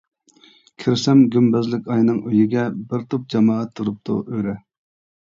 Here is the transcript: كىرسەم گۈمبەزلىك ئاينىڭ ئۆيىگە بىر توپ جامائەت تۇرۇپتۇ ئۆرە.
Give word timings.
كىرسەم 0.83 1.21
گۈمبەزلىك 1.35 1.93
ئاينىڭ 1.97 2.19
ئۆيىگە 2.23 2.65
بىر 2.81 3.07
توپ 3.15 3.31
جامائەت 3.37 3.77
تۇرۇپتۇ 3.81 4.21
ئۆرە. 4.29 4.61